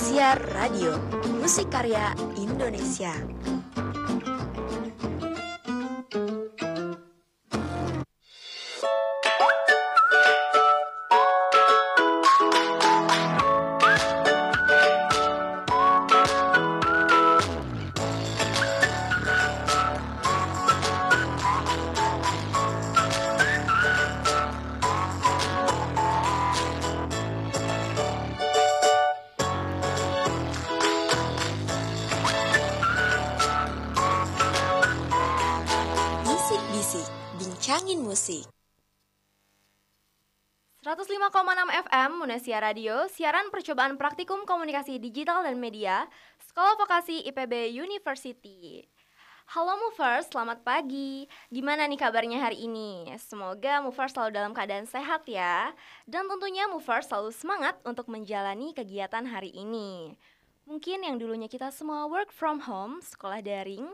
[0.00, 0.96] Indosiar Radio,
[1.36, 3.12] musik karya Indonesia.
[42.30, 46.06] FM Munesia Radio, siaran percobaan praktikum komunikasi digital dan media,
[46.38, 48.86] Sekolah Vokasi IPB University.
[49.50, 51.26] Halo Movers, selamat pagi.
[51.50, 53.10] Gimana nih kabarnya hari ini?
[53.18, 55.74] Semoga Movers selalu dalam keadaan sehat ya.
[56.06, 60.14] Dan tentunya Movers selalu semangat untuk menjalani kegiatan hari ini.
[60.70, 63.90] Mungkin yang dulunya kita semua work from home, sekolah daring,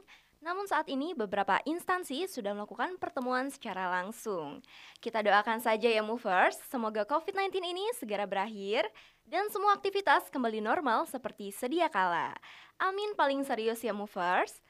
[0.47, 4.63] namun saat ini beberapa instansi sudah melakukan pertemuan secara langsung.
[5.03, 8.87] Kita doakan saja ya movers, semoga COVID-19 ini segera berakhir
[9.27, 12.31] dan semua aktivitas kembali normal seperti sedia kala.
[12.79, 14.63] Amin paling serius ya movers.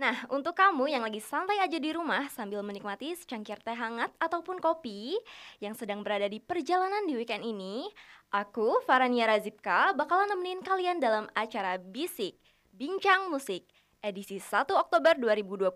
[0.00, 4.64] Nah, untuk kamu yang lagi santai aja di rumah sambil menikmati secangkir teh hangat ataupun
[4.64, 5.12] kopi
[5.60, 7.84] yang sedang berada di perjalanan di weekend ini,
[8.32, 12.40] aku, Farania Razipka, bakalan nemenin kalian dalam acara Bisik,
[12.72, 13.66] Bincang Musik,
[14.02, 15.70] edisi 1 Oktober 2022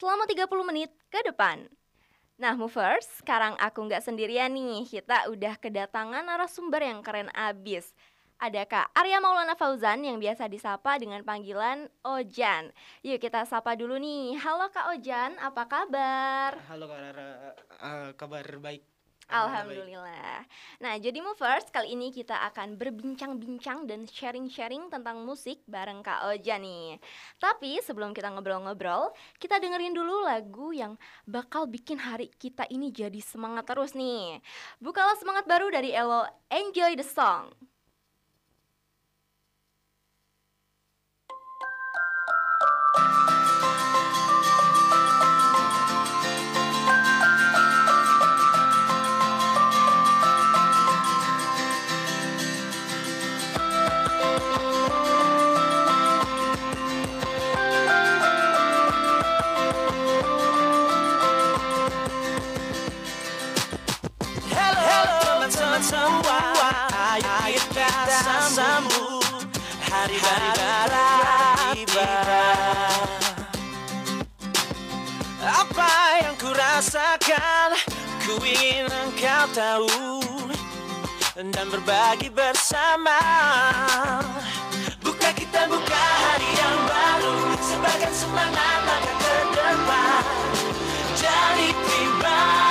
[0.00, 1.68] selama 30 menit ke depan.
[2.38, 4.86] Nah, movers, sekarang aku nggak sendirian nih.
[4.86, 7.90] Kita udah kedatangan narasumber yang keren abis.
[8.38, 12.70] Ada Kak Arya Maulana Fauzan yang biasa disapa dengan panggilan Ojan.
[13.02, 14.38] Yuk kita sapa dulu nih.
[14.38, 16.54] Halo Kak Ojan, apa kabar?
[16.70, 17.30] Halo Kak Rara,
[17.82, 18.97] Eh, kabar baik.
[19.28, 20.48] Alhamdulillah.
[20.80, 26.56] Nah, jadi movers, kali ini kita akan berbincang-bincang dan sharing-sharing tentang musik bareng Kak Oja
[26.56, 26.96] nih.
[27.36, 30.96] Tapi sebelum kita ngobrol-ngobrol, kita dengerin dulu lagu yang
[31.28, 34.40] bakal bikin hari kita ini jadi semangat terus nih.
[34.80, 37.52] Bukalah semangat baru dari Elo, Enjoy the Song.
[68.38, 69.50] Kita sambut
[69.90, 71.10] hari baru
[71.74, 72.14] tiba.
[75.42, 77.74] Apa yang ku rasakan,
[78.22, 80.22] ku ingin engkau tahu
[81.34, 83.18] dan berbagi bersama.
[85.02, 90.22] Buka kita buka hari yang baru, sebagai semangat langkah ke depan.
[91.18, 92.67] Jadi pribadi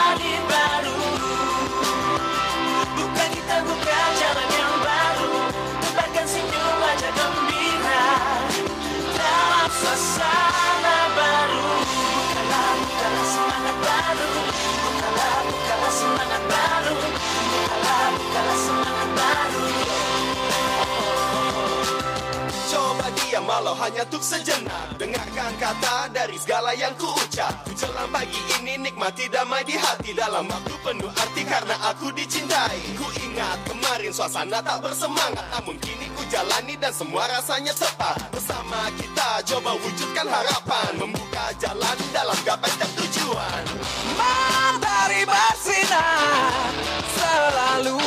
[9.87, 10.56] Dalam
[23.37, 24.97] Diam walau hanya untuk sejenak.
[24.97, 30.17] Dengarkan kata dari segala yang ku ucap Menjelang pagi ini nikmati damai di hati.
[30.17, 32.81] Dalam waktu penuh arti karena aku dicintai.
[32.97, 35.45] Ku ingat kemarin suasana tak bersemangat.
[35.53, 38.17] Namun kini ku jalani dan semua rasanya tepat.
[38.33, 40.97] Bersama kita coba wujudkan harapan.
[40.97, 43.63] Membuka jalan dalam gapai setiap tujuan.
[44.17, 46.73] Matahari bersinar
[47.13, 48.01] selalu.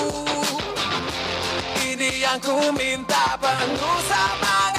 [1.86, 4.69] Ini yang ku minta penuh semangat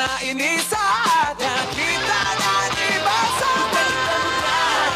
[0.00, 3.84] Karena ini saatnya kita nyanyi bersama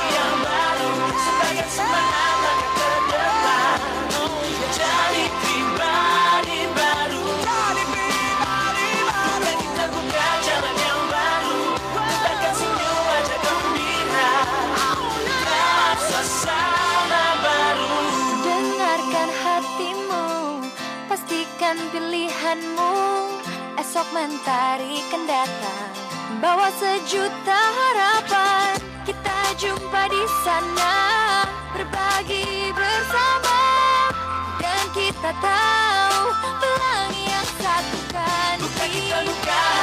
[0.09, 3.77] yang baru sebagai semangat ke depan
[4.73, 7.21] Jadi pribadi baru.
[7.37, 9.53] Jadi pribadi baru.
[9.61, 11.61] Kita buka jalan yang baru.
[11.85, 14.33] Tebarkan senyum wajah gembira.
[15.29, 17.93] Dalam suasana baru.
[18.41, 20.25] Dengarkan hatimu,
[21.13, 23.04] pastikan pilihanmu.
[23.95, 25.95] Esok mentari kan datang,
[26.43, 28.75] bawa sejuta harapan.
[29.07, 30.99] Kita jumpa di sana,
[31.71, 33.63] berbagi bersama,
[34.59, 36.27] dan kita tahu
[36.59, 39.74] pelangi yang satukan Bukan kita buka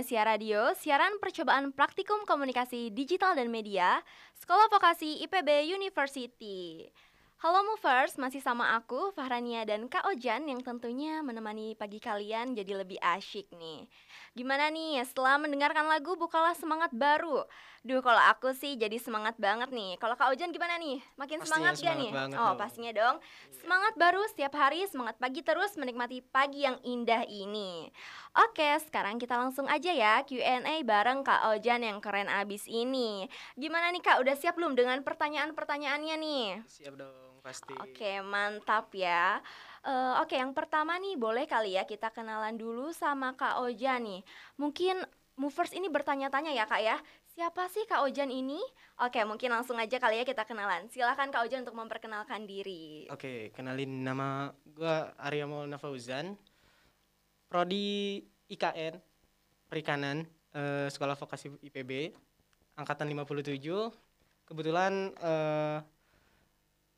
[0.00, 4.00] FM Munesia Radio, siaran percobaan praktikum komunikasi digital dan media,
[4.32, 6.88] Sekolah Vokasi IPB University.
[7.40, 12.80] Halo Movers, masih sama aku, Fahrania dan Kak Ojan yang tentunya menemani pagi kalian jadi
[12.84, 13.88] lebih asyik nih.
[14.36, 17.44] Gimana nih, setelah mendengarkan lagu bukalah semangat baru.
[17.80, 19.96] Duh, kalau aku sih jadi semangat banget nih.
[19.96, 21.00] Kalau Kak Ojan gimana nih?
[21.16, 22.10] Makin Pastinya semangat gak semangat nih?
[22.12, 22.56] banget oh, dong.
[22.60, 23.16] pastinya dong.
[23.56, 27.88] Semangat baru setiap hari, semangat pagi terus menikmati pagi yang indah ini.
[28.30, 33.26] Oke, sekarang kita langsung aja ya Q&A bareng Kak Ojan yang keren abis ini.
[33.58, 36.46] Gimana nih Kak, udah siap belum dengan pertanyaan-pertanyaannya nih?
[36.62, 37.74] Siap dong, pasti.
[37.82, 39.42] Oke, mantap ya.
[39.82, 44.22] Eh, Oke, yang pertama nih boleh kali ya kita kenalan dulu sama Kak Ojan nih.
[44.62, 45.02] Mungkin
[45.34, 47.02] movers ini bertanya-tanya ya Kak ya.
[47.34, 48.62] Siapa sih Kak Ojan ini?
[49.02, 50.86] Oke, mungkin langsung aja kali ya kita kenalan.
[50.86, 53.10] Silakan Kak Ojan untuk memperkenalkan diri.
[53.10, 56.38] Oke, kenalin nama gua Arya Maulana Fauzan.
[57.50, 58.94] Prodi IKN
[59.66, 60.22] Perikanan
[60.54, 62.14] eh, Sekolah Vokasi IPB
[62.78, 63.58] angkatan 57.
[64.46, 65.78] Kebetulan eh,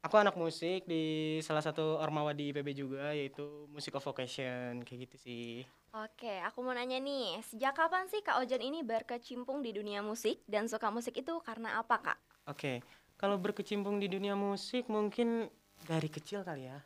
[0.04, 5.08] aku anak musik di salah satu ormawa di IPB juga yaitu Music of Vocation kayak
[5.08, 5.64] gitu sih.
[5.96, 10.44] Oke, aku mau nanya nih, sejak kapan sih Kak Ojan ini berkecimpung di dunia musik
[10.44, 12.19] dan suka musik itu karena apa Kak?
[12.49, 12.84] Oke,
[13.16, 15.49] kalau berkecimpung di dunia musik mungkin
[15.88, 16.81] dari kecil kali ya.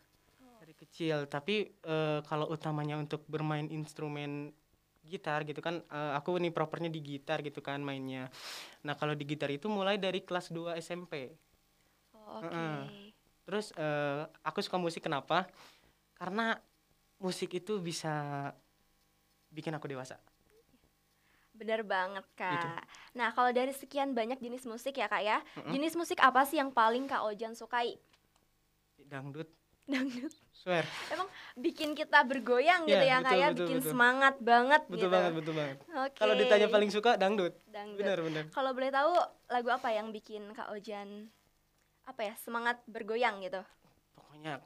[0.86, 1.54] Kecil, tapi
[1.84, 4.54] eh, kalau utamanya untuk bermain instrumen
[5.06, 8.30] gitar gitu kan eh, aku nih propernya di gitar gitu kan mainnya.
[8.86, 11.34] Nah, kalau di gitar itu mulai dari kelas 2 SMP.
[12.14, 12.50] Oh, Oke.
[12.50, 12.78] Heeh.
[13.46, 15.46] Terus eh, aku suka musik kenapa?
[16.18, 16.56] Karena
[17.22, 18.14] musik itu bisa
[19.50, 20.18] bikin aku dewasa.
[21.56, 22.52] Bener banget Kak.
[22.52, 22.68] Gitu.
[23.16, 25.72] Nah, kalau dari sekian banyak jenis musik ya Kak ya, Mm-mm.
[25.72, 27.96] jenis musik apa sih yang paling Kak Ojan sukai?
[29.11, 29.49] Dangdut,
[29.87, 30.35] Dangdut.
[30.52, 30.83] swear.
[31.09, 33.90] Emang bikin kita bergoyang gitu Iya, ya betul, ya, betul, bikin betul.
[33.90, 35.09] semangat banget Betul gitu.
[35.09, 35.76] banget, betul banget.
[35.87, 36.16] Oke.
[36.16, 37.55] Kalau ditanya paling suka dangdut.
[37.66, 38.02] Dangdut.
[38.02, 38.45] Bener, bener.
[38.50, 39.12] Kalau boleh tahu
[39.47, 41.31] lagu apa yang bikin Kak Ojan
[42.02, 43.59] apa ya semangat bergoyang gitu?
[44.12, 44.62] pokoknya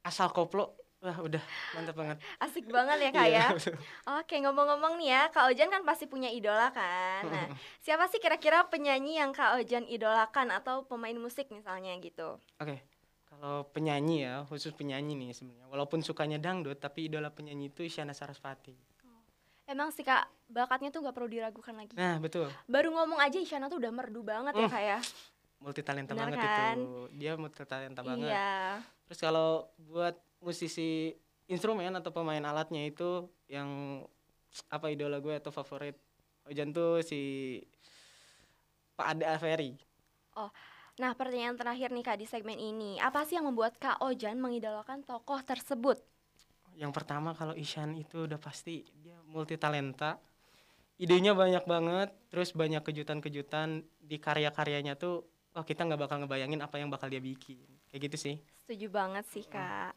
[0.00, 3.48] asal koplo wah udah mantap banget Asik banget ya Kak Iya, ya.
[4.18, 7.26] Oke ngomong-ngomong nih ya, Kak Ojan kan pasti punya idola kan.
[7.26, 7.46] Nah,
[7.84, 12.38] siapa sih kira-kira penyanyi yang Kak Ojan idolakan atau pemain musik misalnya gitu?
[12.56, 12.78] oke
[13.44, 18.16] kalau penyanyi ya khusus penyanyi nih sebenarnya walaupun sukanya dangdut tapi idola penyanyi itu Isyana
[18.16, 18.72] Sarasvati
[19.64, 21.92] Emang sih Kak, bakatnya tuh gak perlu diragukan lagi.
[21.92, 24.72] nah betul Baru ngomong aja Isyana tuh udah merdu banget ya Mm.
[24.72, 24.98] Kak ya.
[25.60, 26.76] multi talenta banget kan?
[26.76, 28.80] itu dia multi talenta banget Iya.
[29.04, 31.12] terus kalau buat musisi
[31.44, 34.00] instrumen atau pemain alatnya itu yang
[34.68, 35.96] apa idola gue atau favorit
[36.44, 37.60] Ojan tuh si
[38.94, 39.72] Pak Ade Aferi
[40.94, 43.02] Nah, pertanyaan terakhir nih Kak di segmen ini.
[43.02, 45.98] Apa sih yang membuat Kak Ojan mengidolakan tokoh tersebut?
[46.74, 50.18] yang pertama kalau Isyan itu udah pasti dia multi talenta
[50.98, 55.22] idenya banyak banget terus banyak kejutan-kejutan di karya-karyanya tuh
[55.54, 59.28] wah kita nggak bakal ngebayangin apa yang bakal dia bikin kayak gitu sih Setuju banget
[59.28, 59.92] sih Kak.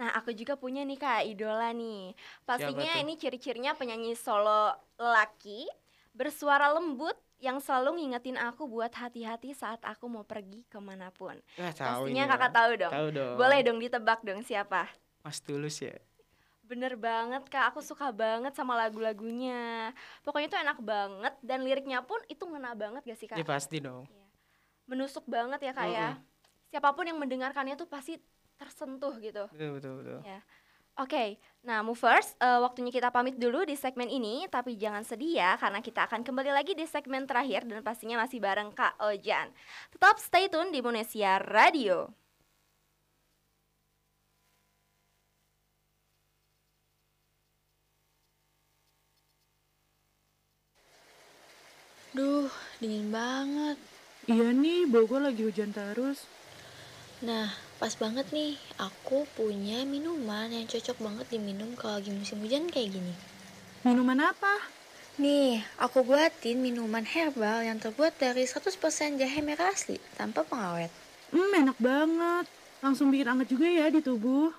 [0.00, 2.16] Nah, aku juga punya nih Kak idola nih.
[2.48, 5.68] Pastinya ini ciri-cirinya penyanyi solo lelaki
[6.16, 11.38] bersuara lembut yang selalu ngingetin aku buat hati-hati saat aku mau pergi ke mana pun.
[11.58, 12.92] Wah, tahu Pastinya ini kakak tahu dong.
[12.92, 13.34] tahu dong.
[13.38, 14.90] Boleh dong ditebak dong siapa?
[15.22, 15.94] Mas Tulus ya?
[16.66, 19.94] Bener banget kak, aku suka banget sama lagu-lagunya.
[20.26, 23.38] Pokoknya tuh enak banget dan liriknya pun itu ngena banget gak sih kak?
[23.40, 24.04] ya pasti dong.
[24.84, 26.08] Menusuk banget ya kak ya.
[26.68, 28.20] Siapa pun yang mendengarkannya tuh pasti
[28.58, 29.46] tersentuh gitu.
[29.54, 30.18] Betul betul betul.
[30.26, 30.42] Ya.
[30.98, 35.54] Oke, nah movers, eh, waktunya kita pamit dulu di segmen ini Tapi jangan sedih ya,
[35.54, 39.54] karena kita akan kembali lagi di segmen terakhir Dan pastinya masih bareng Kak Ojan
[39.94, 42.10] Tetap stay tune di Indonesia Radio
[52.18, 52.50] Duh,
[52.82, 53.78] dingin banget.
[54.26, 56.26] Iya nih, Bogor lagi hujan terus.
[57.22, 62.66] Nah, pas banget nih, aku punya minuman yang cocok banget diminum kalau lagi musim hujan
[62.66, 63.14] kayak gini.
[63.86, 64.54] Minuman apa?
[65.18, 70.90] Nih, aku buatin minuman herbal yang terbuat dari 100% jahe merah asli tanpa pengawet.
[71.30, 72.46] Hmm, enak banget.
[72.82, 74.50] Langsung bikin anget juga ya di tubuh.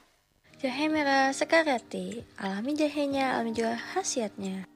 [0.60, 4.68] Jahe merah sekarati, alami jahenya, alami juga khasiatnya.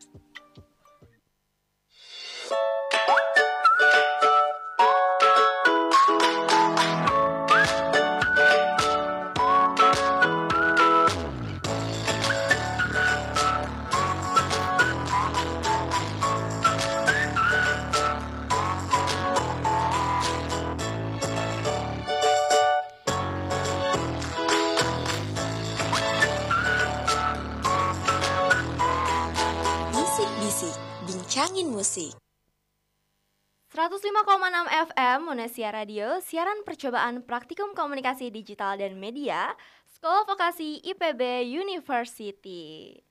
[30.54, 32.14] Kencangin musik.
[33.74, 34.14] 105,6
[34.70, 39.58] FM Monesia Radio, siaran percobaan praktikum komunikasi digital dan media,
[39.98, 43.02] Sekolah Vokasi IPB University.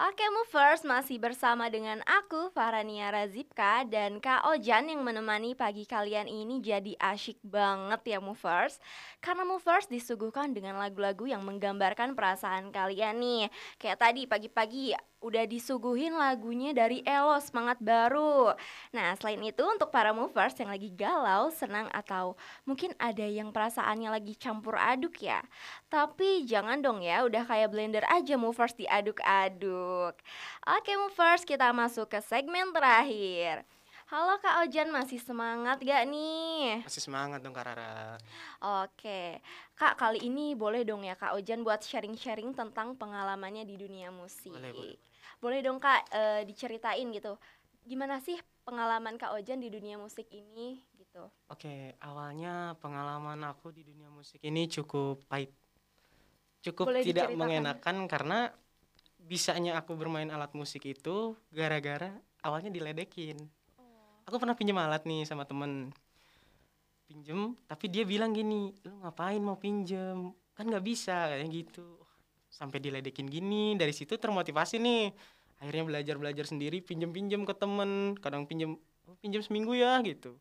[0.00, 6.24] Oke Movers, masih bersama dengan aku Farania Razipka dan Kak Ojan yang menemani pagi kalian
[6.24, 8.80] ini jadi asyik banget ya Movers
[9.20, 16.16] Karena Movers disuguhkan dengan lagu-lagu yang menggambarkan perasaan kalian nih Kayak tadi pagi-pagi udah disuguhin
[16.16, 18.52] lagunya dari Elo Semangat Baru.
[18.92, 22.34] Nah, selain itu untuk para movers yang lagi galau, senang atau
[22.64, 25.44] mungkin ada yang perasaannya lagi campur aduk ya.
[25.92, 30.16] Tapi jangan dong ya, udah kayak blender aja movers diaduk-aduk.
[30.64, 33.68] Oke movers, kita masuk ke segmen terakhir.
[34.10, 36.82] Halo Kak Ojan, masih semangat gak nih?
[36.82, 38.18] Masih semangat dong Kak Rara.
[38.82, 39.38] Oke,
[39.78, 44.50] Kak kali ini boleh dong ya Kak Ojan buat sharing-sharing tentang pengalamannya di dunia musik.
[44.50, 44.98] Boleh, boleh.
[45.38, 47.38] Boleh dong Kak eh, diceritain gitu.
[47.86, 48.34] Gimana sih
[48.66, 51.30] pengalaman Kak Ojan di dunia musik ini gitu?
[51.46, 55.54] Oke, awalnya pengalaman aku di dunia musik ini cukup pahit.
[56.66, 58.50] Cukup Boleh tidak mengenakan karena
[59.22, 62.10] bisanya aku bermain alat musik itu gara-gara
[62.42, 63.38] awalnya diledekin.
[64.28, 65.92] Aku pernah pinjam alat nih sama temen.
[67.10, 71.98] Pinjem tapi dia bilang gini lu ngapain mau pinjem kan nggak bisa kayak gitu.
[72.50, 75.10] Sampai diledekin gini dari situ termotivasi nih.
[75.60, 78.14] Akhirnya belajar belajar sendiri pinjem pinjem ke temen.
[78.18, 80.38] Kadang pinjem "Oh, pinjem seminggu ya gitu.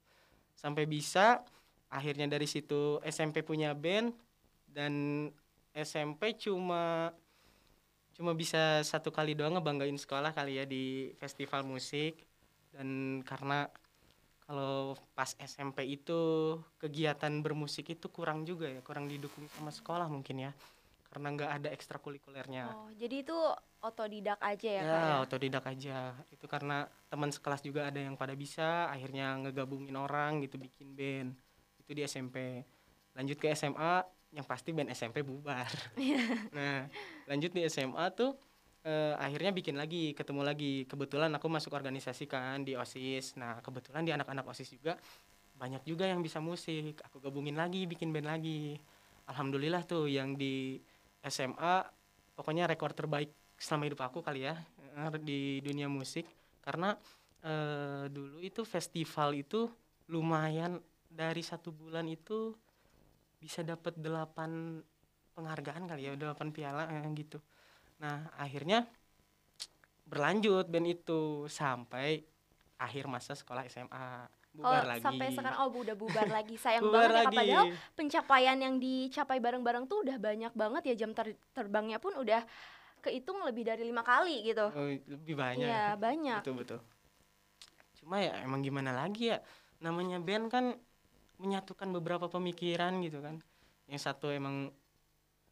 [0.53, 1.41] Sampai bisa
[1.89, 4.13] akhirnya dari situ SMP punya band
[4.69, 4.93] dan
[5.73, 7.09] SMP cuma
[8.13, 12.28] cuma bisa satu kali doang ngebanggain sekolah kali ya di festival musik
[12.79, 13.67] dan karena
[14.47, 20.47] kalau pas SMP itu kegiatan bermusik itu kurang juga ya kurang didukung sama sekolah mungkin
[20.47, 20.51] ya.
[21.11, 22.69] Karena nggak ada ekstrakurikulernya.
[22.71, 23.35] Oh, jadi itu
[23.83, 25.15] otodidak aja ya, ya, Kak ya?
[25.25, 25.97] otodidak aja.
[26.31, 31.35] Itu karena teman sekelas juga ada yang pada bisa akhirnya ngegabungin orang gitu bikin band.
[31.83, 32.63] Itu di SMP
[33.11, 35.67] lanjut ke SMA yang pasti band SMP bubar.
[36.57, 36.87] Nah
[37.27, 38.37] lanjut di SMA tuh
[38.89, 40.73] eh, akhirnya bikin lagi ketemu lagi.
[40.89, 43.37] Kebetulan aku masuk organisasi kan di osis.
[43.37, 44.97] Nah kebetulan di anak-anak osis juga
[45.61, 46.97] banyak juga yang bisa musik.
[47.05, 48.81] Aku gabungin lagi bikin band lagi.
[49.29, 50.81] Alhamdulillah tuh yang di
[51.21, 51.85] SMA
[52.33, 53.29] pokoknya rekor terbaik
[53.59, 54.57] selama hidup aku kali ya
[54.97, 56.25] eh, di dunia musik.
[56.65, 56.97] Karena
[57.45, 59.69] eh, dulu itu festival itu
[60.09, 62.57] lumayan dari satu bulan itu
[63.39, 64.81] bisa dapat delapan
[65.37, 66.83] penghargaan kali ya delapan piala
[67.15, 67.39] gitu
[67.99, 68.87] nah akhirnya
[70.09, 72.23] berlanjut band itu sampai
[72.79, 74.27] akhir masa sekolah SMA
[74.59, 75.05] Oh, bubar lagi.
[75.05, 76.57] sampai sekarang oh udah bubar lagi.
[76.57, 77.37] Sayang bubar banget ya lagi.
[77.37, 81.05] Padahal pencapaian yang dicapai bareng-bareng tuh udah banyak banget ya.
[81.05, 82.41] Jam ter- terbangnya pun udah
[83.05, 84.65] kehitung lebih dari lima kali gitu.
[84.73, 85.69] Oh, lebih banyak.
[85.69, 86.41] Iya, banyak.
[86.41, 86.79] betul betul.
[88.01, 89.39] Cuma ya emang gimana lagi ya?
[89.85, 90.65] Namanya band kan
[91.37, 93.37] menyatukan beberapa pemikiran gitu kan.
[93.85, 94.73] Yang satu emang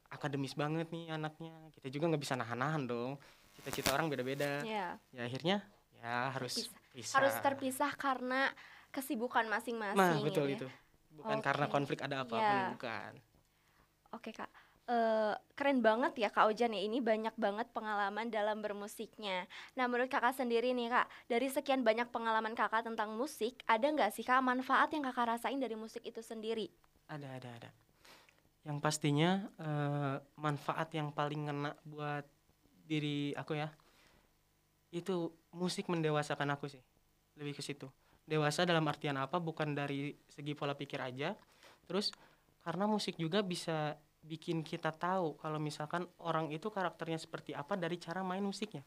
[0.07, 3.11] akademis banget nih anaknya kita juga nggak bisa nahan-nahan dong
[3.53, 4.95] cita-cita orang beda-beda Iya.
[5.11, 5.57] ya akhirnya
[5.97, 6.93] ya harus Terpisah.
[6.93, 8.41] pisah Harus terpisah karena
[8.89, 10.67] kesibukan masing-masing nah betul gitu ya.
[10.67, 10.67] itu
[11.17, 11.73] bukan karena Oke.
[11.73, 12.69] konflik ada apa pun Iya.
[12.73, 13.11] bukan
[14.09, 14.47] Oke Kak,
[14.87, 19.43] Eh, keren banget ya Kak Ojan ya ini banyak banget pengalaman dalam bermusiknya.
[19.75, 24.15] Nah menurut kakak sendiri nih Kak, dari sekian banyak pengalaman kakak tentang musik, ada nggak
[24.15, 26.71] sih Kak manfaat yang kakak rasain dari musik itu sendiri?
[27.07, 27.69] ada ada ada
[28.67, 32.27] yang pastinya eh, manfaat yang paling ngena buat
[32.87, 33.71] diri aku ya
[34.91, 36.83] itu musik mendewasakan aku sih
[37.39, 37.87] lebih ke situ.
[38.27, 39.39] Dewasa dalam artian apa?
[39.39, 41.31] Bukan dari segi pola pikir aja.
[41.87, 42.11] Terus
[42.63, 47.95] karena musik juga bisa bikin kita tahu kalau misalkan orang itu karakternya seperti apa dari
[47.95, 48.83] cara main musiknya.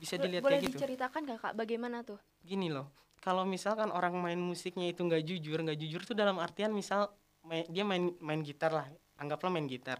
[0.00, 0.76] Bisa Bo- dilihat Boleh kayak gitu.
[0.80, 1.52] diceritakan gak Kak?
[1.56, 2.20] Bagaimana tuh?
[2.44, 2.92] gini loh
[3.24, 7.08] kalau misalkan orang main musiknya itu nggak jujur nggak jujur tuh dalam artian misal
[7.48, 8.86] main- dia main main gitar lah
[9.22, 9.98] anggaplah main gitar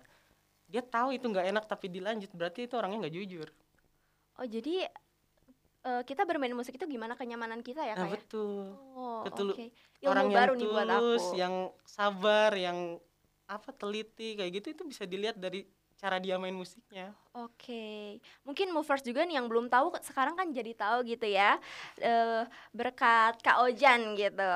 [0.73, 3.49] dia tahu itu nggak enak tapi dilanjut berarti itu orangnya nggak jujur
[4.39, 4.87] Oh jadi
[5.85, 8.21] eh, kita bermain musik itu gimana kenyamanan kita ya nah Kak ya?
[8.21, 8.65] betul
[8.97, 9.65] Oh betul oke.
[10.05, 11.23] Ilmu orang yang baru nih buat aku.
[11.23, 11.55] tulus yang
[11.87, 12.79] sabar yang
[13.49, 15.69] apa teliti kayak gitu itu bisa dilihat dari
[16.01, 20.71] cara dia main musiknya Oke, mungkin movers juga nih yang belum tahu sekarang kan jadi
[20.71, 21.59] tahu gitu ya
[21.99, 24.53] eh, berkat Kak Ojan gitu.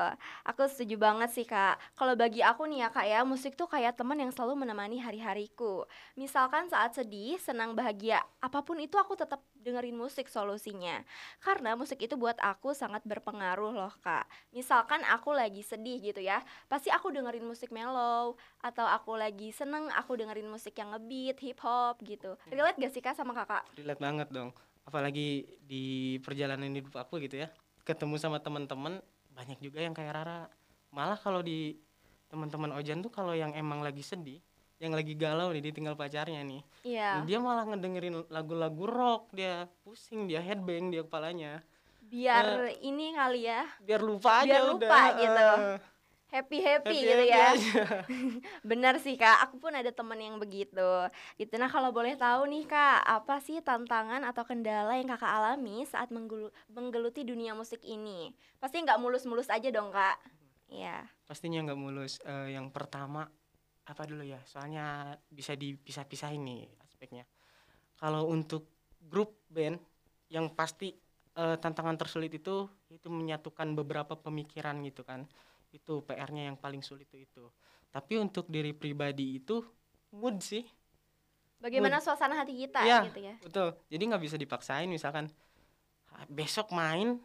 [0.47, 1.75] Aku setuju banget sih Kak.
[1.99, 5.83] Kalau bagi aku nih ya Kak ya, musik tuh kayak teman yang selalu menemani hari-hariku.
[6.15, 11.03] Misalkan saat sedih, senang, bahagia, apa pun itu aku tetap dengerin musik solusinya.
[11.43, 14.23] Karena musik itu buat aku sangat berpengaruh loh Kak.
[14.55, 16.39] Misalkan aku lagi sedih gitu ya,
[16.71, 21.59] pasti aku dengerin musik mellow atau aku lagi seneng aku dengerin musik yang ngebeat hip
[21.63, 22.35] hop gitu
[22.77, 23.65] gak sih kak sama kakak?
[23.79, 24.53] Relate banget dong.
[24.85, 27.47] Apalagi di perjalanan hidup aku gitu ya.
[27.87, 29.01] Ketemu sama teman-teman
[29.33, 30.45] banyak juga yang kayak Rara.
[30.93, 31.77] Malah kalau di
[32.29, 34.37] teman-teman Ojan tuh kalau yang emang lagi sedih
[34.79, 36.63] yang lagi galau nih ditinggal pacarnya nih.
[36.87, 37.27] Iya.
[37.27, 41.59] dia malah ngedengerin lagu-lagu rock dia pusing dia headbang dia kepalanya.
[41.99, 45.47] Biar ini kali ya, biar lupa aja Biar udah lupa gitu.
[45.59, 45.77] Eh,
[46.29, 47.45] happy happy, happy gitu happy ya.
[47.53, 47.81] aja.
[48.69, 51.09] Benar sih kak, aku pun ada temen yang begitu.
[51.35, 51.53] Gitu.
[51.57, 56.13] Nah kalau boleh tahu nih kak, apa sih tantangan atau kendala yang kakak alami saat
[56.13, 58.31] menggelu- menggeluti dunia musik ini?
[58.61, 60.17] Pasti nggak mulus-mulus aja dong kak.
[60.69, 61.01] Iya.
[61.25, 63.25] pastinya nggak mulus Eh, yang pertama
[63.89, 67.25] apa dulu ya soalnya bisa dipisah-pisahin nih aspeknya
[67.97, 68.69] kalau untuk
[69.01, 69.81] grup band
[70.29, 70.93] yang pasti
[71.33, 75.25] eh, tantangan tersulit itu itu menyatukan beberapa pemikiran gitu kan
[75.71, 77.45] itu PR-nya yang paling sulit itu itu
[77.89, 79.61] tapi untuk diri pribadi itu
[80.11, 80.65] mood sih
[81.59, 82.99] Bagaimana suasana hati kita Iya.
[83.05, 83.35] gitu ya?
[83.39, 85.27] betul jadi nggak bisa dipaksain misalkan
[86.09, 87.19] "Ah, besok main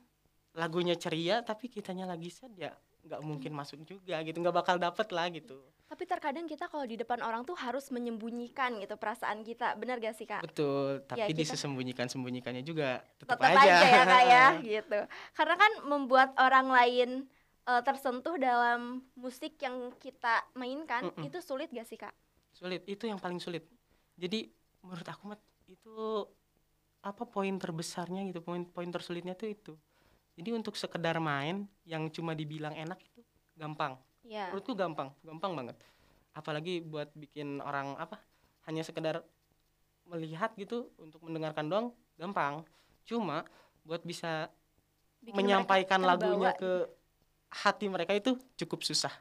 [0.53, 5.09] lagunya ceria tapi kitanya lagi sad ya nggak mungkin masuk juga gitu nggak bakal dapet
[5.11, 9.77] lah gitu Tapi terkadang kita kalau di depan orang tuh harus menyembunyikan gitu perasaan kita.
[9.77, 10.41] Benar gak sih kak?
[10.41, 13.75] betul tapi Ya, kita- disembunyikan sembunyikannya juga tetap, tetap aja.
[13.85, 14.99] ya kak ya gitu
[15.33, 17.11] karena kan membuat orang lain
[17.64, 21.27] eh, tersentuh dalam musik yang kita mainkan Mm-mm.
[21.29, 22.12] itu sulit gak sih kak?
[22.55, 23.66] Sulit itu yang paling sulit.
[24.14, 24.46] Jadi
[24.85, 26.29] menurut aku Mat, itu
[27.05, 29.72] apa poin terbesarnya gitu poin poin tersulitnya tuh itu.
[30.35, 33.20] Jadi untuk sekedar main yang cuma dibilang enak itu
[33.55, 34.00] gampang.
[34.24, 35.77] Ya menurutku gampang gampang banget.
[36.33, 38.18] Apalagi buat bikin orang apa
[38.66, 39.20] hanya sekedar
[40.09, 42.64] melihat gitu untuk mendengarkan doang gampang.
[43.05, 43.44] Cuma
[43.85, 44.48] buat bisa
[45.20, 46.88] Bikin menyampaikan lagunya ke
[47.62, 49.12] hati mereka itu cukup susah.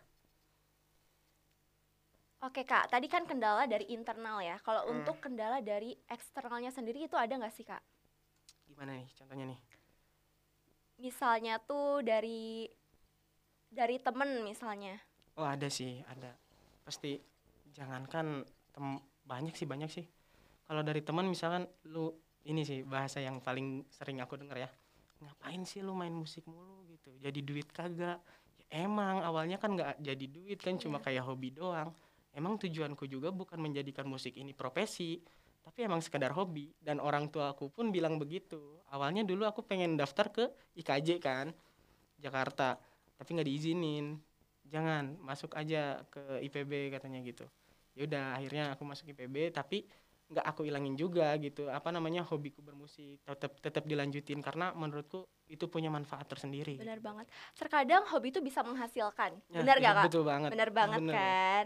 [2.48, 2.86] Oke kak.
[2.91, 4.56] Tadi kan kendala dari internal ya.
[4.65, 5.00] Kalau Hmm.
[5.00, 7.82] untuk kendala dari eksternalnya sendiri itu ada nggak sih kak?
[8.67, 9.60] Gimana nih contohnya nih?
[11.04, 12.69] Misalnya tuh dari
[13.69, 14.96] dari temen misalnya.
[15.39, 16.32] Oh ada sih ada.
[16.86, 17.17] Pasti
[17.74, 18.86] jangankan tem
[19.26, 20.06] banyak sih banyak sih.
[20.67, 22.12] Kalau dari teman misalkan lu
[22.46, 24.69] ini sih bahasa yang paling sering aku denger ya
[25.24, 27.10] ngapain sih lu main musik mulu gitu?
[27.18, 28.20] Jadi duit kagak.
[28.60, 31.96] Ya, emang awalnya kan nggak jadi duit kan cuma kayak hobi doang.
[32.34, 35.22] Emang tujuanku juga bukan menjadikan musik ini profesi
[35.64, 36.76] tapi emang sekedar hobi.
[36.78, 38.84] Dan orang tua aku pun bilang begitu.
[38.92, 40.46] Awalnya dulu aku pengen daftar ke
[40.78, 41.50] IKJ kan
[42.20, 42.76] Jakarta
[43.16, 44.20] tapi nggak diizinin.
[44.68, 47.46] Jangan masuk aja ke IPB katanya gitu.
[47.94, 49.86] Yaudah akhirnya aku masuk IPB tapi
[50.34, 55.65] nggak aku ilangin juga gitu apa namanya hobiku bermusik tetap tetap dilanjutin karena menurutku itu
[55.69, 60.06] punya manfaat tersendiri benar banget terkadang hobi itu bisa menghasilkan Ya, benar iya, gak kak
[60.10, 61.15] betul banget Bener banget Bener.
[61.15, 61.65] kan.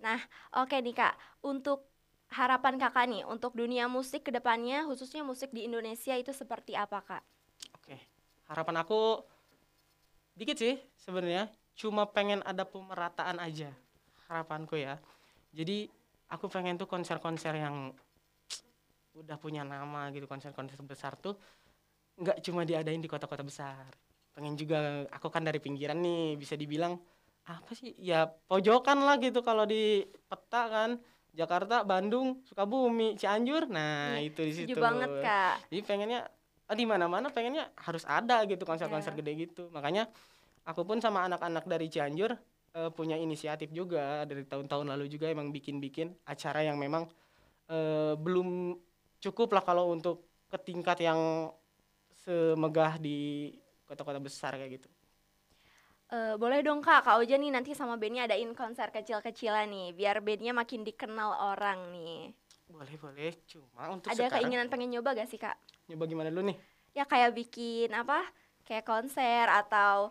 [0.00, 0.20] Nah,
[0.56, 1.14] oke nih Kak.
[1.44, 1.88] Untuk
[2.32, 6.98] harapan Kakak nih untuk dunia musik ke depannya khususnya musik di Indonesia itu seperti apa
[7.02, 7.22] Kak?
[7.76, 7.96] Oke,
[8.50, 9.00] harapan aku
[10.38, 13.70] dikit sih sebenarnya, cuma pengen ada pemerataan aja
[14.30, 14.96] harapanku ya.
[15.50, 15.90] Jadi
[16.30, 17.90] aku pengen tuh konser-konser yang
[19.18, 21.34] udah punya nama gitu, konser-konser besar tuh
[22.20, 23.90] nggak cuma diadain di kota-kota besar.
[24.32, 26.94] Pengen juga aku kan dari pinggiran nih, bisa dibilang
[27.48, 27.96] apa sih?
[27.98, 30.90] Ya pojokan lah gitu kalau di peta kan.
[31.30, 33.70] Jakarta, Bandung, Sukabumi, Cianjur.
[33.70, 34.74] Nah, Iya, itu di situ.
[34.82, 35.70] Banget Kak.
[35.70, 36.26] Jadi pengennya
[36.66, 39.18] ah, di mana-mana pengennya harus ada gitu konser-konser Iya.
[39.22, 39.70] gede gitu.
[39.70, 40.10] Makanya
[40.66, 42.34] aku pun sama anak-anak dari Cianjur
[42.78, 47.08] eh, punya inisiatif juga dari tahun-tahun lalu juga emang bikin-bikin acara yang memang
[47.70, 48.76] eh, belum
[49.20, 51.52] cukup lah kalau untuk ke tingkat yang
[52.24, 53.50] semegah di
[53.88, 54.88] kota-kota besar kayak gitu.
[56.10, 60.16] Eh, boleh dong Kak, Kak Oja nih nanti sama bandnya adain konser kecil-kecilan nih, biar
[60.26, 62.34] bandnya makin dikenal orang nih.
[62.70, 65.54] Boleh boleh, cuma untuk Ada sekarang keinginan pengen nyoba gak sih Kak?
[65.86, 66.58] nyoba gimana dulu nih?
[66.98, 68.26] Ya kayak bikin apa?
[68.66, 70.10] Kayak konser atau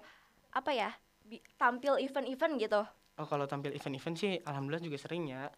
[0.56, 0.92] apa ya?
[1.60, 2.82] Tampil event-event gitu.
[3.20, 5.52] Oh kalau tampil event-event sih alhamdulillah juga sering ya.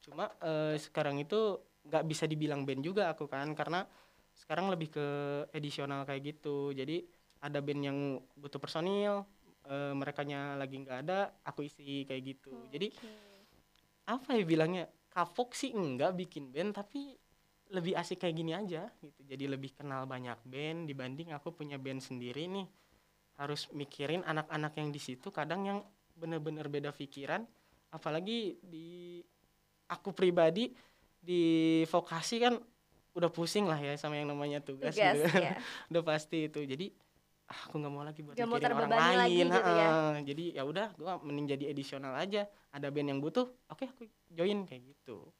[0.00, 3.84] Cuma eh, sekarang itu nggak bisa dibilang band juga aku kan karena
[4.38, 5.06] sekarang lebih ke
[5.52, 6.70] edisional kayak gitu.
[6.70, 7.02] Jadi
[7.42, 7.98] ada band yang
[8.38, 9.26] butuh personil,
[9.66, 12.54] eh, merekanya lagi nggak ada, aku isi kayak gitu.
[12.70, 13.12] Jadi Oke.
[14.06, 14.86] apa ya bilangnya?
[15.08, 17.18] Kapok sih enggak bikin band tapi
[17.74, 19.20] lebih asik kayak gini aja gitu.
[19.26, 22.66] Jadi lebih kenal banyak band dibanding aku punya band sendiri nih.
[23.38, 25.78] Harus mikirin anak-anak yang di situ kadang yang
[26.18, 27.46] bener-bener beda pikiran.
[27.94, 29.22] Apalagi di
[29.88, 30.74] aku pribadi
[31.18, 32.54] di vokasi kan
[33.16, 35.26] udah pusing lah ya sama yang namanya tugas, Tugas gitu.
[35.38, 35.54] ya.
[35.90, 36.60] udah pasti itu.
[36.66, 36.90] Jadi
[37.48, 39.46] ah, aku nggak mau lagi buat mau mikirin orang terbebani lagi lain.
[39.48, 39.88] gitu ya.
[40.22, 42.42] jadi ya udah gua mending jadi edisional aja.
[42.74, 45.30] Ada band yang butuh oke aku join kayak gitu.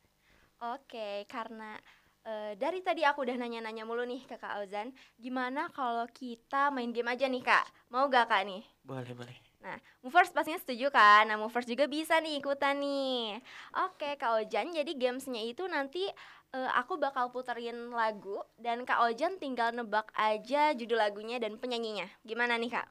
[0.59, 1.79] Oke, karena
[2.25, 6.91] eh, dari tadi aku udah nanya-nanya mulu nih ke Kak Ozan, gimana kalau kita main
[6.91, 7.67] game aja nih Kak?
[7.93, 8.63] Mau gak Kak nih?
[8.83, 9.37] Boleh, boleh.
[9.59, 9.75] Nah,
[10.07, 11.27] Movers pastinya setuju kan?
[11.27, 13.43] Nah, Movers juga bisa nih ikutan nih.
[13.87, 16.07] Oke, Kak Ojan, jadi gamesnya itu nanti
[16.55, 22.07] eh, aku bakal puterin lagu dan Kak Ojan tinggal nebak aja judul lagunya dan penyanyinya.
[22.23, 22.87] Gimana nih Kak?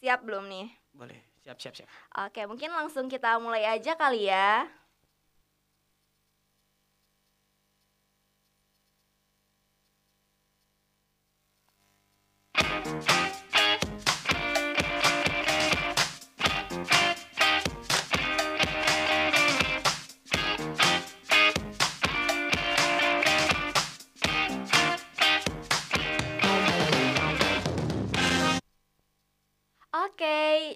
[0.00, 0.68] Siap belum nih?
[0.92, 1.34] Boleh.
[1.44, 1.88] Siap, siap, siap.
[2.24, 4.64] Oke, mungkin langsung kita mulai aja kali ya.
[12.84, 13.00] Oke,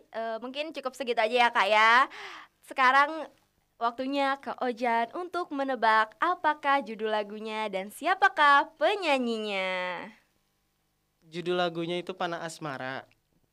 [0.09, 2.09] eh, mungkin cukup segitu aja ya Kak ya.
[2.65, 3.29] Sekarang
[3.77, 10.09] waktunya Kak Ojan untuk menebak apakah judul lagunya dan siapakah penyanyinya.
[11.29, 13.05] Judul lagunya itu Panah Asmara.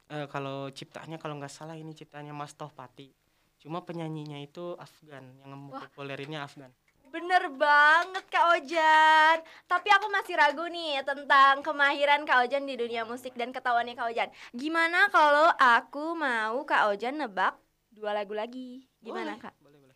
[0.07, 3.11] Eh, kalau ciptanya kalau nggak salah ini ciptanya Mas Tohpati.
[3.59, 6.71] Cuma penyanyinya itu Afgan, yang populerinnya Afgan.
[7.15, 9.39] Bener banget Kak Ojan
[9.71, 14.11] Tapi aku masih ragu nih tentang kemahiran Kak Ojan di dunia musik dan ketahuannya Kak
[14.11, 17.55] Ojan Gimana kalau aku mau Kak Ojan nebak
[17.95, 18.83] dua lagu lagi?
[18.99, 19.55] Gimana Boleh, Kak?
[19.63, 19.95] Boleh, boleh.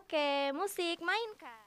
[0.00, 1.64] Oke, musik main Kak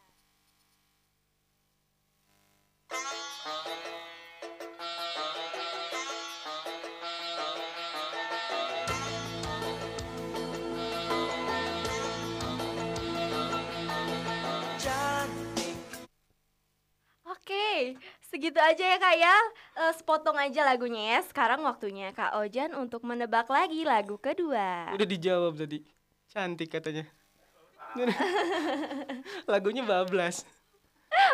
[17.78, 19.36] Oke, segitu aja ya Kak ya
[19.78, 25.06] Eh, Sepotong aja lagunya ya Sekarang waktunya Kak Ojan untuk menebak lagi lagu kedua Udah
[25.06, 25.86] dijawab tadi.
[26.28, 27.06] Cantik katanya.
[29.48, 30.42] Lagunya bablas.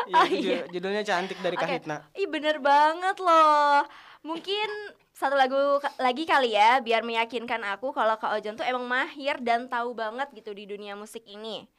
[0.05, 0.39] Iya, Oh, iya.
[0.59, 1.63] ju- judulnya cantik dari Oke.
[1.63, 2.11] Kahitna.
[2.13, 3.87] Ih bener banget loh
[4.21, 4.67] Mungkin
[5.11, 5.55] satu lagu
[5.97, 10.27] lagi kali ya Biar meyakinkan aku kalau Kak Ojan tuh emang mahir dan tahu banget
[10.35, 11.71] gitu di dunia musik ini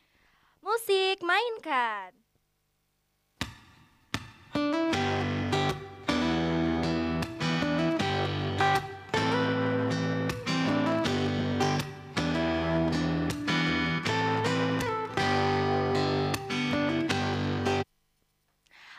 [0.59, 2.24] Musik mainkan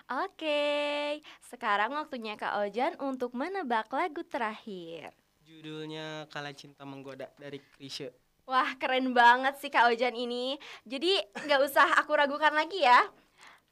[0.05, 1.17] Oke,
[1.49, 5.09] sekarang waktunya Kak Ojan untuk menebak lagu terakhir.
[5.41, 8.13] Judulnya Kala Cinta Menggoda dari Krisye.
[8.45, 10.61] Wah keren banget sih Kak Ojan ini.
[10.85, 11.17] Jadi
[11.49, 13.01] nggak usah aku ragukan lagi ya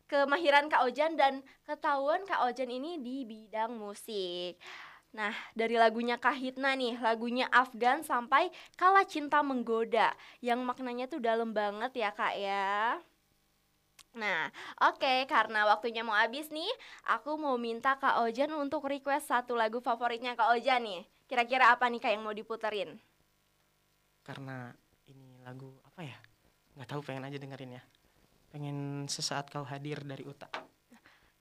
[0.10, 4.58] Kemahiran Kak Ojan dan ketahuan Kak Ojan ini di bidang musik.
[5.13, 10.10] Nah dari lagunya Kahitna nih Lagunya Afgan sampai Kala Cinta Menggoda
[10.41, 12.98] Yang maknanya tuh dalam banget ya Kak ya
[14.13, 16.69] Nah, oke, karena waktunya mau habis nih,
[17.10, 21.02] aku mau minta Kak Ojan untuk request satu lagu favoritnya Kak Ojan nih.
[21.26, 23.02] Kira-kira apa nih Kak yang mau diputerin?
[24.21, 24.69] Karena
[25.10, 26.17] ini lagu apa ya?
[26.78, 27.84] Nggak tahu pengen aja dengerin ya.
[28.54, 30.45] Pengen sesaat kau hadir dari Uta.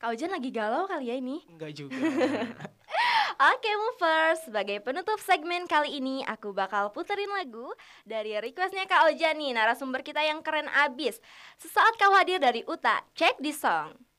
[0.00, 1.44] Kak Ojan lagi galau kali ya ini.
[1.52, 2.00] Enggak juga.
[3.40, 7.72] Oke movers, sebagai penutup segmen kali ini aku bakal puterin lagu
[8.04, 11.16] dari requestnya Kak Ojan nih, narasumber kita yang keren abis.
[11.56, 14.11] Sesaat kau hadir dari Uta, check di song.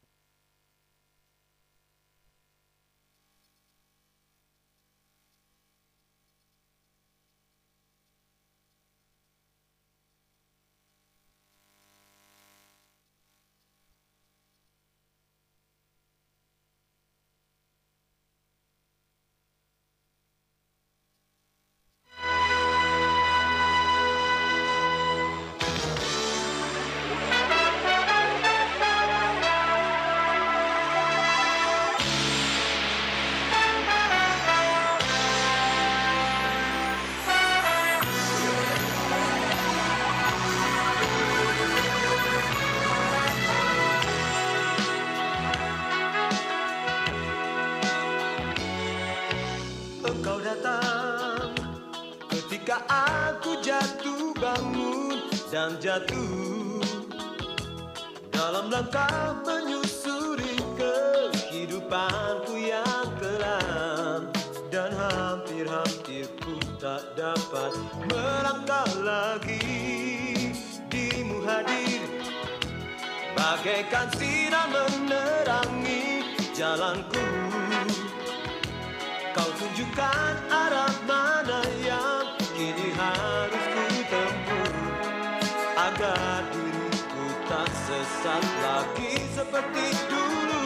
[88.24, 90.64] Saat lagi seperti dulu.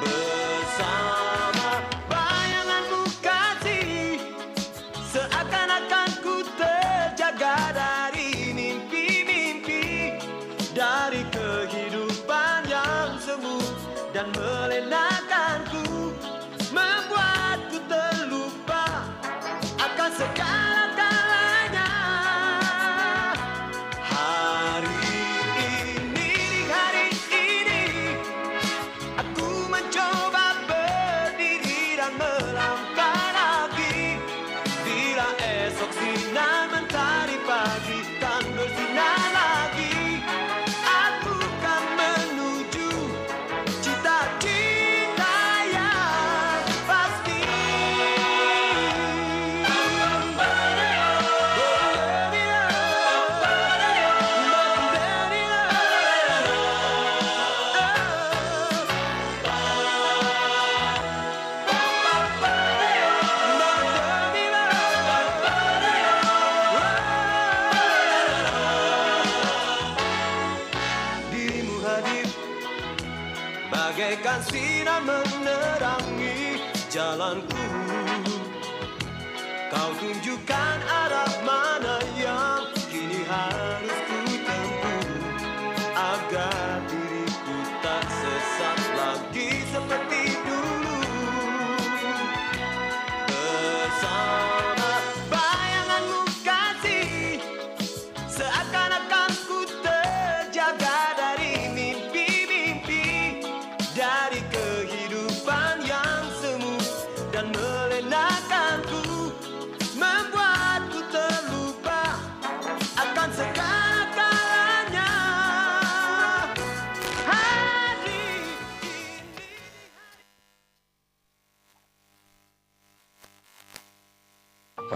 [0.00, 4.16] Bersama bayanganmu kasih
[5.12, 10.16] Seakan-akan ku terjaga dari mimpi-mimpi
[10.72, 13.60] Dari kehidupan yang semu
[14.16, 15.35] dan melenakan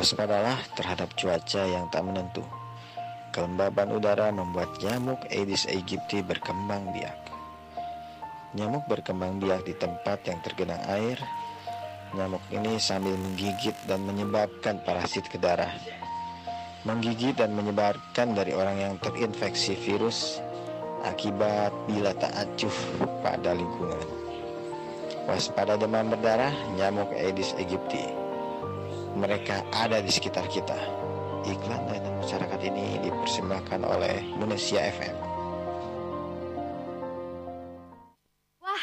[0.01, 2.41] Waspadalah terhadap cuaca yang tak menentu.
[3.37, 7.21] Kelembaban udara membuat nyamuk Aedes aegypti berkembang biak.
[8.57, 11.21] Nyamuk berkembang biak di tempat yang tergenang air.
[12.11, 15.71] Nyamuk ini sambil menggigit dan menyebabkan parasit ke darah.
[16.83, 20.41] Menggigit dan menyebarkan dari orang yang terinfeksi virus
[21.07, 22.77] akibat bila tak acuh
[23.23, 24.07] pada lingkungan.
[25.29, 28.31] Waspada demam berdarah, nyamuk Aedes aegypti
[29.17, 30.77] mereka ada di sekitar kita.
[31.43, 35.30] Iklan layanan masyarakat ini dipersembahkan oleh Indonesia FM.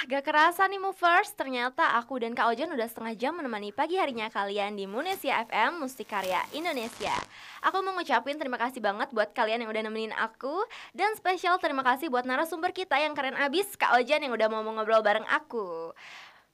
[0.07, 4.31] Gak kerasa nih movers, ternyata aku dan Kak Ojan udah setengah jam menemani pagi harinya
[4.31, 7.11] kalian di Munesia FM Musik Karya Indonesia.
[7.59, 10.63] Aku mau ngucapin terima kasih banget buat kalian yang udah nemenin aku
[10.95, 14.63] dan spesial terima kasih buat narasumber kita yang keren abis Kak Ojan yang udah mau
[14.63, 15.91] ngobrol bareng aku.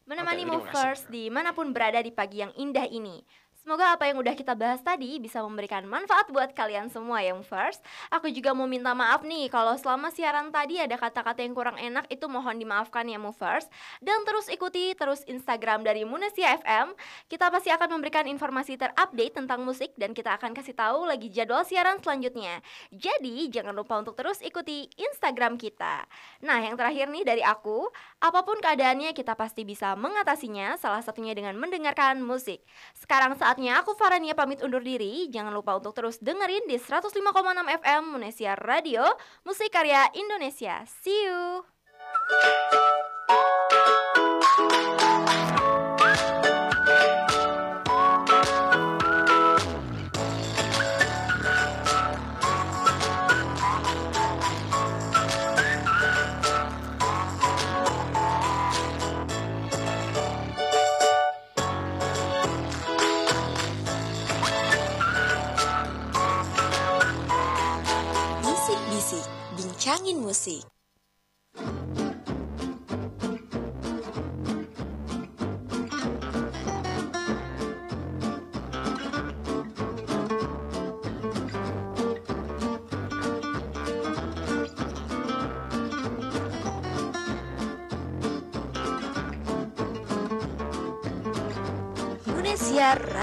[0.10, 3.22] Menemani terima movers di mana pun berada di pagi yang indah ini.
[3.64, 7.80] Semoga apa yang udah kita bahas tadi bisa memberikan manfaat buat kalian semua yang first.
[8.12, 12.04] Aku juga mau minta maaf nih kalau selama siaran tadi ada kata-kata yang kurang enak
[12.12, 13.72] itu mohon dimaafkan ya movers.
[14.04, 16.92] Dan terus ikuti terus Instagram dari Munesia FM.
[17.32, 21.64] Kita pasti akan memberikan informasi terupdate tentang musik dan kita akan kasih tahu lagi jadwal
[21.64, 22.60] siaran selanjutnya.
[22.92, 26.04] Jadi jangan lupa untuk terus ikuti Instagram kita.
[26.44, 27.88] Nah yang terakhir nih dari aku,
[28.20, 32.60] apa pun keadaannya kita pasti bisa mengatasinya salah satunya dengan mendengarkan musik.
[32.92, 35.30] Sekarang saatnya aku Farania pamit undur diri.
[35.30, 37.22] Jangan lupa untuk terus dengerin di 105,6
[37.86, 39.06] FM Munesia Radio,
[39.46, 40.82] musik karya Indonesia.
[40.90, 41.62] See you.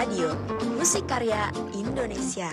[0.00, 0.32] Radio,
[0.80, 2.48] musik karya Indonesia.